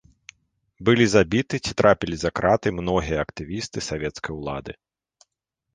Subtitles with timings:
[0.87, 4.71] Былі забіты ці трапілі за краты многія актывісты савецкай улады.